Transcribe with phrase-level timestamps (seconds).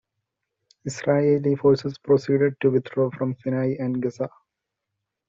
[0.83, 4.31] Israeli forces proceeded to withdraw from Sinai and Gaza.